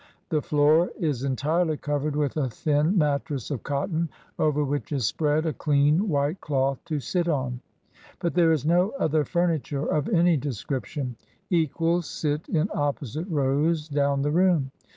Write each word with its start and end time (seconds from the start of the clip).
The 0.29 0.41
floor 0.41 0.89
is 0.99 1.23
entirely 1.23 1.77
covered 1.77 2.15
with 2.15 2.35
a 2.35 2.49
thin 2.49 2.97
mattress 2.97 3.51
of 3.51 3.61
cotton, 3.61 4.09
over 4.39 4.63
which 4.63 4.91
is 4.91 5.05
spread 5.05 5.45
a 5.45 5.53
clean 5.53 6.09
white 6.09 6.41
cloth 6.41 6.79
to 6.85 6.99
sit 6.99 7.27
on; 7.27 7.61
but 8.17 8.33
there 8.33 8.51
is 8.51 8.65
no 8.65 8.93
other 8.97 9.23
furniture 9.23 9.85
of 9.85 10.09
any 10.09 10.37
description. 10.37 11.17
Equals 11.51 12.07
sit 12.09 12.49
in 12.49 12.67
opposite 12.73 13.27
rows 13.29 13.87
down 13.87 14.23
the 14.23 14.31
room. 14.31 14.71